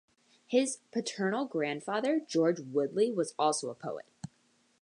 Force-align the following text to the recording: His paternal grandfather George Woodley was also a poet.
His 0.47 0.77
paternal 0.91 1.45
grandfather 1.45 2.19
George 2.19 2.59
Woodley 2.59 3.11
was 3.11 3.35
also 3.37 3.69
a 3.69 3.75
poet. 3.75 4.07